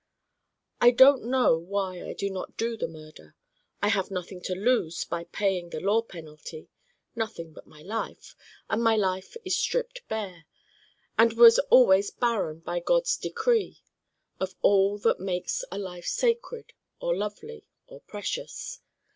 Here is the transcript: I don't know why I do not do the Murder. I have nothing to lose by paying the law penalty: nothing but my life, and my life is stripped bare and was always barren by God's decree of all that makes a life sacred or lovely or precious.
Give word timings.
I 0.81 0.89
don't 0.89 1.25
know 1.25 1.55
why 1.59 2.03
I 2.03 2.13
do 2.13 2.31
not 2.31 2.57
do 2.57 2.75
the 2.75 2.87
Murder. 2.87 3.35
I 3.83 3.89
have 3.89 4.09
nothing 4.09 4.41
to 4.45 4.55
lose 4.55 5.05
by 5.05 5.25
paying 5.25 5.69
the 5.69 5.79
law 5.79 6.01
penalty: 6.01 6.69
nothing 7.15 7.53
but 7.53 7.67
my 7.67 7.83
life, 7.83 8.35
and 8.67 8.83
my 8.83 8.95
life 8.95 9.37
is 9.45 9.55
stripped 9.55 10.01
bare 10.07 10.45
and 11.19 11.33
was 11.33 11.59
always 11.69 12.09
barren 12.09 12.61
by 12.61 12.79
God's 12.79 13.15
decree 13.15 13.83
of 14.39 14.55
all 14.63 14.97
that 14.97 15.19
makes 15.19 15.63
a 15.71 15.77
life 15.77 16.07
sacred 16.07 16.73
or 16.99 17.15
lovely 17.15 17.67
or 17.85 18.01
precious. 18.01 18.79